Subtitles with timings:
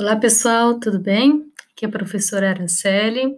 [0.00, 1.52] Olá, pessoal, tudo bem?
[1.72, 3.36] Aqui é a professora Araceli.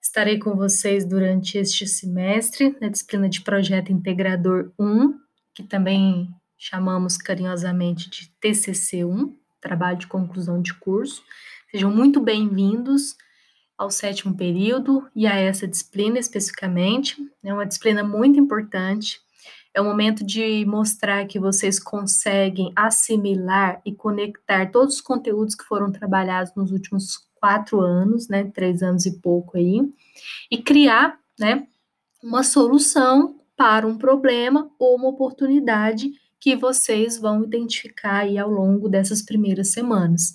[0.00, 5.14] Estarei com vocês durante este semestre na disciplina de Projeto Integrador 1,
[5.52, 11.22] que também chamamos carinhosamente de TCC1, Trabalho de Conclusão de Curso.
[11.70, 13.14] Sejam muito bem-vindos
[13.76, 17.18] ao sétimo período e a essa disciplina especificamente.
[17.44, 19.20] É uma disciplina muito importante
[19.74, 25.64] é o momento de mostrar que vocês conseguem assimilar e conectar todos os conteúdos que
[25.64, 29.80] foram trabalhados nos últimos quatro anos, né, três anos e pouco aí,
[30.50, 31.66] e criar, né,
[32.22, 38.88] uma solução para um problema ou uma oportunidade que vocês vão identificar aí ao longo
[38.88, 40.34] dessas primeiras semanas.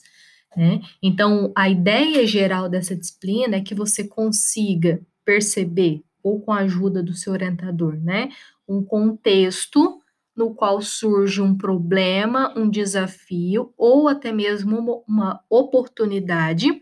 [0.55, 0.79] Né?
[1.01, 7.03] Então, a ideia geral dessa disciplina é que você consiga perceber, ou com a ajuda
[7.03, 8.29] do seu orientador, né,
[8.67, 10.01] um contexto
[10.35, 16.81] no qual surge um problema, um desafio ou até mesmo uma oportunidade.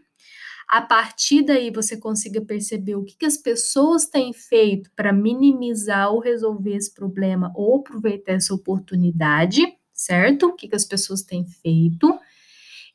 [0.67, 6.11] A partir daí você consiga perceber o que, que as pessoas têm feito para minimizar
[6.11, 9.61] ou resolver esse problema ou aproveitar essa oportunidade,
[9.94, 10.48] certo?
[10.48, 12.17] O que, que as pessoas têm feito.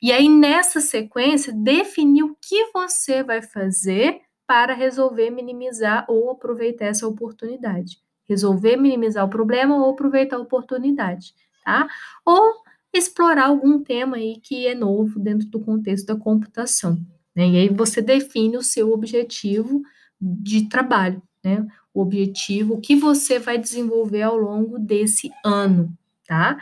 [0.01, 6.85] E aí, nessa sequência, definir o que você vai fazer para resolver minimizar ou aproveitar
[6.85, 7.97] essa oportunidade
[8.29, 11.33] resolver minimizar o problema ou aproveitar a oportunidade,
[11.65, 11.87] tá?
[12.23, 12.61] Ou
[12.93, 16.97] explorar algum tema aí que é novo dentro do contexto da computação,
[17.35, 17.47] né?
[17.47, 19.81] E aí você define o seu objetivo
[20.21, 21.65] de trabalho, né?
[21.93, 25.91] O objetivo, que você vai desenvolver ao longo desse ano,
[26.27, 26.57] tá?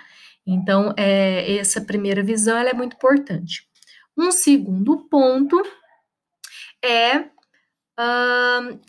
[0.45, 3.67] Então, é, essa primeira visão é muito importante.
[4.17, 5.61] Um segundo ponto
[6.83, 7.25] é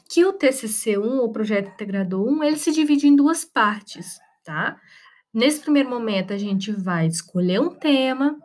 [0.08, 4.78] que o TCC1, o Projeto Integrador 1, ele se divide em duas partes, tá?
[5.32, 8.38] Nesse primeiro momento, a gente vai escolher um tema,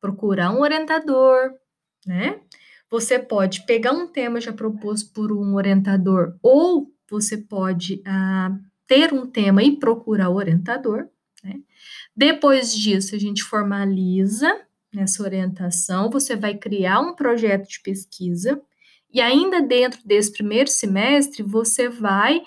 [0.00, 1.52] procurar um orientador,
[2.06, 2.40] né?
[2.90, 9.12] Você pode pegar um tema já proposto por um orientador, ou você pode uh, ter
[9.12, 11.08] um tema e procurar o orientador,
[11.42, 11.60] né?
[12.16, 14.50] Depois disso, a gente formaliza
[14.92, 18.60] nessa orientação, você vai criar um projeto de pesquisa,
[19.12, 22.42] e ainda dentro desse primeiro semestre, você vai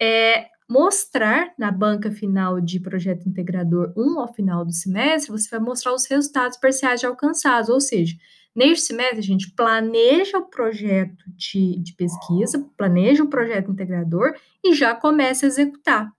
[0.00, 5.60] é, mostrar na banca final de projeto integrador 1 ao final do semestre, você vai
[5.60, 8.16] mostrar os resultados parciais alcançados, ou seja,
[8.54, 14.72] neste semestre a gente planeja o projeto de, de pesquisa, planeja o projeto integrador e
[14.72, 16.10] já começa a executar,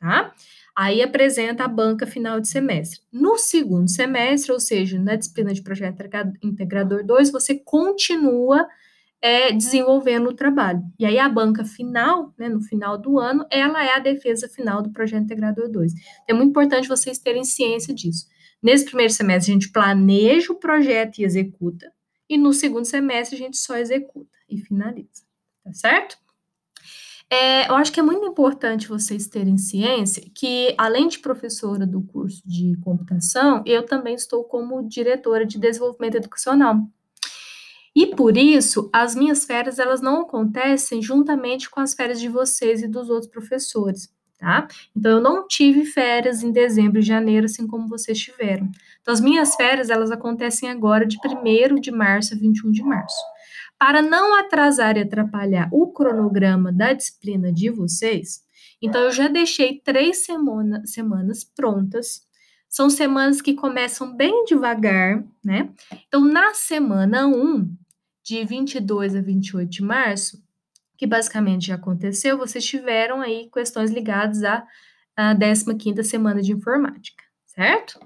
[0.00, 0.34] tá?
[0.76, 3.00] Aí apresenta a banca final de semestre.
[3.12, 6.02] No segundo semestre, ou seja, na disciplina de projeto
[6.42, 8.66] integrador 2, você continua
[9.24, 10.82] é, desenvolvendo o trabalho.
[10.98, 14.82] E aí a banca final, né, no final do ano, ela é a defesa final
[14.82, 15.94] do projeto integrador 2.
[16.28, 18.26] É muito importante vocês terem ciência disso.
[18.62, 21.90] Nesse primeiro semestre a gente planeja o projeto e executa,
[22.28, 25.22] e no segundo semestre a gente só executa e finaliza,
[25.64, 26.18] tá certo?
[27.30, 32.02] É, eu acho que é muito importante vocês terem ciência que, além de professora do
[32.02, 36.86] curso de computação, eu também estou como diretora de desenvolvimento educacional.
[37.94, 42.82] E por isso, as minhas férias elas não acontecem juntamente com as férias de vocês
[42.82, 44.66] e dos outros professores, tá?
[44.96, 48.68] Então eu não tive férias em dezembro e janeiro assim como vocês tiveram.
[49.00, 53.22] Então as minhas férias elas acontecem agora de 1 de março a 21 de março.
[53.78, 58.42] Para não atrasar e atrapalhar o cronograma da disciplina de vocês,
[58.82, 62.24] então eu já deixei três semana, semanas prontas
[62.74, 65.70] são semanas que começam bem devagar, né?
[66.08, 67.72] Então, na semana 1,
[68.24, 70.42] de 22 a 28 de março,
[70.96, 74.66] que basicamente já aconteceu, vocês tiveram aí questões ligadas à,
[75.14, 78.00] à 15ª semana de informática, certo?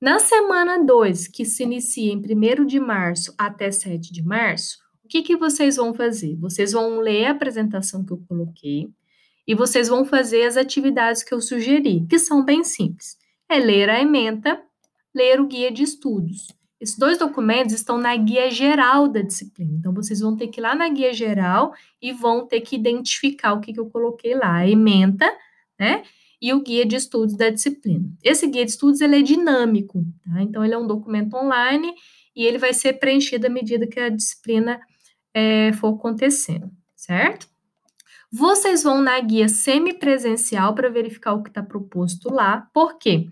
[0.00, 5.08] Na semana 2, que se inicia em 1 de março até 7 de março, o
[5.08, 6.36] que, que vocês vão fazer?
[6.36, 8.88] Vocês vão ler a apresentação que eu coloquei
[9.46, 13.18] e vocês vão fazer as atividades que eu sugeri, que são bem simples.
[13.48, 14.62] É ler a ementa,
[15.12, 16.46] ler o guia de estudos.
[16.80, 19.76] Esses dois documentos estão na guia geral da disciplina.
[19.78, 23.52] Então, vocês vão ter que ir lá na guia geral e vão ter que identificar
[23.52, 25.30] o que, que eu coloquei lá, a ementa,
[25.78, 26.02] né?
[26.40, 28.10] E o guia de estudos da disciplina.
[28.22, 30.42] Esse guia de estudos ele é dinâmico, tá?
[30.42, 31.92] Então, ele é um documento online
[32.34, 34.80] e ele vai ser preenchido à medida que a disciplina
[35.34, 37.46] é, for acontecendo, certo?
[38.32, 42.68] Vocês vão na guia semipresencial para verificar o que está proposto lá.
[42.72, 43.26] Por quê?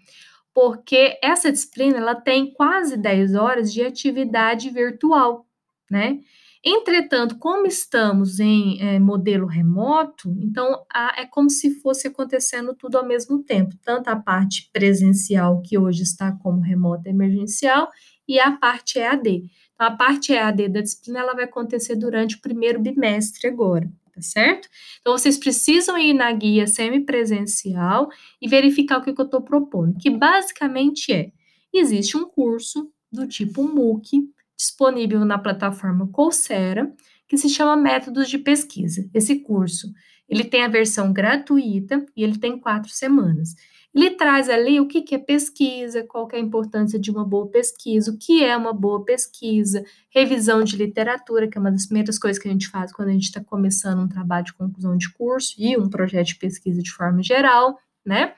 [0.58, 5.46] Porque essa disciplina ela tem quase 10 horas de atividade virtual,
[5.88, 6.18] né?
[6.64, 12.98] Entretanto, como estamos em é, modelo remoto, então a, é como se fosse acontecendo tudo
[12.98, 17.88] ao mesmo tempo, tanto a parte presencial, que hoje está como remota emergencial,
[18.26, 19.44] e a parte EAD.
[19.74, 24.22] Então, a parte EAD da disciplina ela vai acontecer durante o primeiro bimestre agora, tá
[24.22, 24.68] certo?
[25.00, 28.08] Então, vocês precisam ir na guia semipresencial
[28.40, 31.30] e verificar o que, que eu estou propondo, que basicamente é,
[31.72, 36.92] existe um curso do tipo MOOC, disponível na plataforma Coursera,
[37.28, 39.08] que se chama Métodos de Pesquisa.
[39.14, 39.92] Esse curso,
[40.28, 43.54] ele tem a versão gratuita e ele tem quatro semanas.
[43.98, 47.48] Ele traz ali o que, que é pesquisa, qual é a importância de uma boa
[47.48, 52.16] pesquisa, o que é uma boa pesquisa, revisão de literatura, que é uma das primeiras
[52.16, 55.12] coisas que a gente faz quando a gente está começando um trabalho de conclusão de
[55.12, 58.34] curso e um projeto de pesquisa de forma geral, né?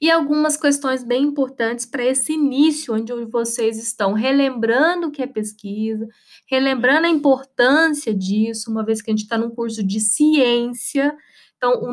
[0.00, 5.26] e algumas questões bem importantes para esse início, onde vocês estão relembrando o que é
[5.26, 6.06] pesquisa,
[6.46, 11.16] relembrando a importância disso, uma vez que a gente está num curso de ciência.
[11.58, 11.90] Então, o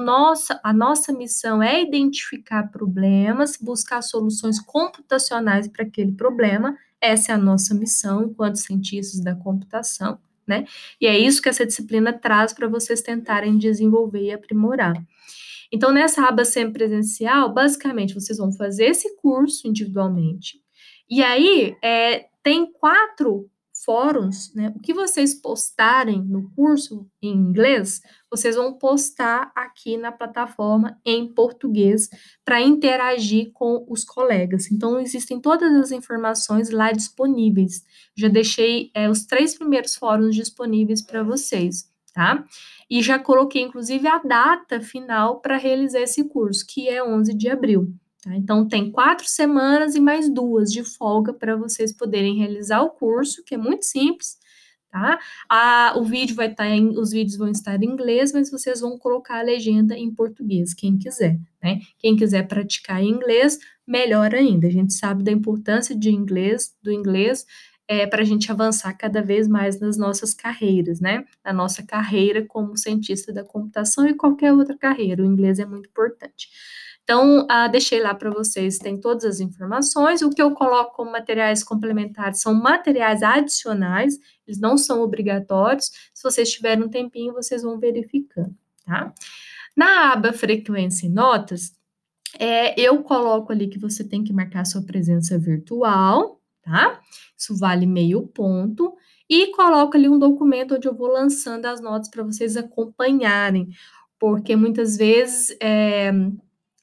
[0.64, 6.78] a nossa missão é identificar problemas, buscar soluções computacionais para aquele problema.
[7.02, 10.66] Essa é a nossa missão enquanto cientistas da computação, né?
[11.02, 14.94] E é isso que essa disciplina traz para vocês tentarem desenvolver e aprimorar.
[15.72, 20.60] Então, nessa aba semipresencial, basicamente, vocês vão fazer esse curso individualmente.
[21.10, 23.50] E aí, é, tem quatro
[23.86, 24.74] fóruns, né?
[24.76, 31.32] O que vocês postarem no curso em inglês, vocês vão postar aqui na plataforma em
[31.32, 32.10] português
[32.44, 34.72] para interagir com os colegas.
[34.72, 37.84] Então, existem todas as informações lá disponíveis.
[38.18, 42.46] Já deixei é, os três primeiros fóruns disponíveis para vocês tá?
[42.90, 47.50] E já coloquei, inclusive, a data final para realizar esse curso, que é 11 de
[47.50, 47.94] abril.
[48.25, 48.36] Tá?
[48.36, 53.44] Então, tem quatro semanas e mais duas de folga para vocês poderem realizar o curso,
[53.45, 54.39] que é muito simples,
[54.89, 55.19] tá?
[55.48, 58.81] A, o vídeo vai estar tá em, os vídeos vão estar em inglês, mas vocês
[58.81, 61.80] vão colocar a legenda em português, quem quiser, né?
[62.00, 64.66] Quem quiser praticar em inglês, melhor ainda.
[64.66, 67.45] A gente sabe da importância de inglês, do inglês,
[67.88, 71.24] é, para a gente avançar cada vez mais nas nossas carreiras, né?
[71.44, 75.21] Na nossa carreira como cientista da computação e qualquer outra carreira.
[75.21, 76.50] O inglês é muito importante.
[77.06, 80.24] Então, ah, deixei lá para vocês, tem todas as informações.
[80.24, 84.18] O que eu coloco como materiais complementares são materiais adicionais,
[84.48, 85.92] eles não são obrigatórios.
[86.16, 89.13] Se vocês tiverem um tempinho, vocês vão verificando, tá?
[89.78, 91.74] Na aba frequência e notas,
[92.40, 97.00] é, eu coloco ali que você tem que marcar sua presença virtual, tá?
[97.38, 98.96] Isso vale meio ponto.
[99.30, 103.69] E coloco ali um documento onde eu vou lançando as notas para vocês acompanharem,
[104.19, 106.12] porque muitas vezes é,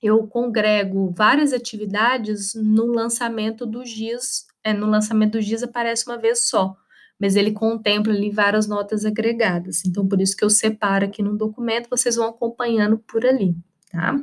[0.02, 6.18] eu congrego várias atividades no lançamento dos dias, é, no lançamento dos dias aparece uma
[6.18, 6.76] vez só,
[7.18, 9.84] mas ele contempla ali várias notas agregadas.
[9.84, 13.56] Então, por isso que eu separo aqui no documento, vocês vão acompanhando por ali,
[13.90, 14.16] tá?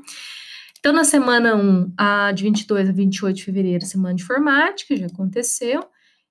[0.80, 5.08] Então, na semana 1, a de 22 a 28 de fevereiro, semana de informática, já
[5.08, 5.84] aconteceu.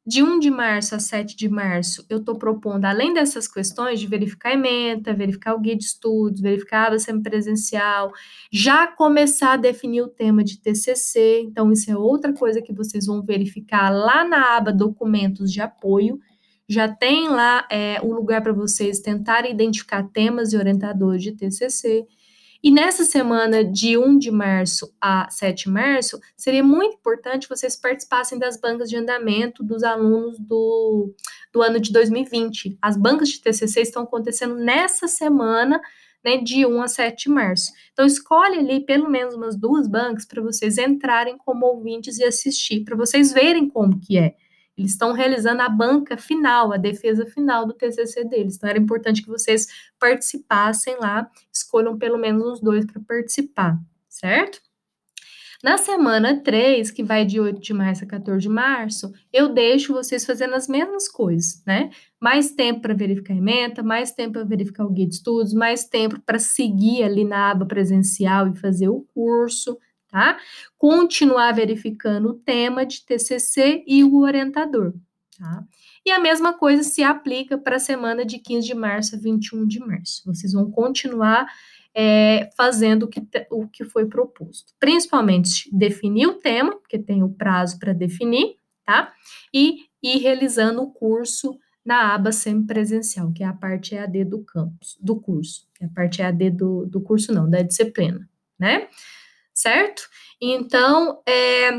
[0.08, 4.06] De 1 de março a 7 de março, eu estou propondo, além dessas questões de
[4.06, 8.10] verificar a ementa, verificar o guia de estudos, verificar a semipresencial,
[8.50, 11.42] já começar a definir o tema de TCC.
[11.42, 16.18] Então, isso é outra coisa que vocês vão verificar lá na aba Documentos de Apoio.
[16.66, 22.06] Já tem lá é, o lugar para vocês tentarem identificar temas e orientadores de TCC.
[22.62, 27.76] E nessa semana de 1 de março a 7 de março, seria muito importante vocês
[27.76, 31.14] participassem das bancas de andamento dos alunos do,
[31.52, 32.76] do ano de 2020.
[32.82, 35.80] As bancas de TCC estão acontecendo nessa semana,
[36.24, 37.70] né, de 1 a 7 de março.
[37.92, 42.82] Então, escolhe ali pelo menos umas duas bancas para vocês entrarem como ouvintes e assistir,
[42.82, 44.34] para vocês verem como que é.
[44.78, 48.56] Eles estão realizando a banca final, a defesa final do TCC deles.
[48.56, 49.66] Então, era importante que vocês
[49.98, 53.76] participassem lá, escolham pelo menos uns dois para participar,
[54.08, 54.60] certo?
[55.62, 59.92] Na semana 3, que vai de 8 de março a 14 de março, eu deixo
[59.92, 61.90] vocês fazendo as mesmas coisas, né?
[62.20, 65.82] Mais tempo para verificar a ementa, mais tempo para verificar o guia de estudos, mais
[65.82, 69.76] tempo para seguir ali na aba presencial e fazer o curso,
[70.08, 70.38] tá?
[70.76, 74.94] Continuar verificando o tema de TCC e o orientador,
[75.38, 75.64] tá?
[76.04, 79.66] E a mesma coisa se aplica para a semana de 15 de março a 21
[79.66, 80.22] de março.
[80.24, 81.46] Vocês vão continuar
[81.94, 84.72] é, fazendo o que, o que foi proposto.
[84.78, 88.54] Principalmente definir o tema, porque tem o prazo para definir,
[88.86, 89.12] tá?
[89.52, 94.96] E ir realizando o curso na aba semipresencial, que é a parte EAD do campus,
[95.00, 95.66] do curso.
[95.80, 98.88] É a parte EAD do, do curso, não, da disciplina, né?
[99.58, 100.02] Certo?
[100.40, 101.70] Então, é,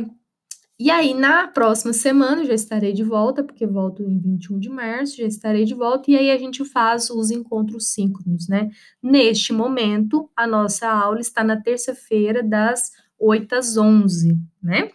[0.77, 5.17] e aí, na próxima semana, já estarei de volta, porque volto em 21 de março,
[5.17, 8.69] já estarei de volta, e aí a gente faz os encontros síncronos, né?
[9.01, 14.89] Neste momento, a nossa aula está na terça-feira, das 8 às 11, né?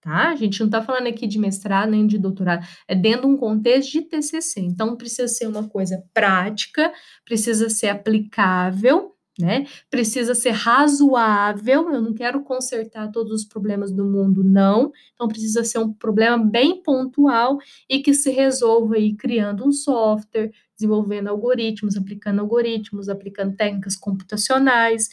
[0.00, 0.30] tá?
[0.30, 3.36] A gente não está falando aqui de mestrado nem de doutorado, é dentro de um
[3.36, 4.60] contexto de TCC.
[4.60, 6.92] Então precisa ser uma coisa prática,
[7.24, 9.66] precisa ser aplicável né?
[9.90, 11.90] Precisa ser razoável.
[11.90, 14.92] Eu não quero consertar todos os problemas do mundo, não.
[15.14, 17.58] Então precisa ser um problema bem pontual
[17.88, 20.50] e que se resolva aí criando um software,
[20.82, 25.08] desenvolvendo algoritmos, aplicando algoritmos, aplicando técnicas computacionais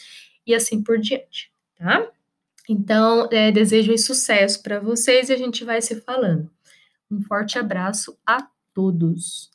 [0.46, 2.10] e assim por diante, tá?
[2.68, 6.50] Então, é, desejo sucesso para vocês e a gente vai se falando.
[7.10, 9.50] Um forte abraço a todos.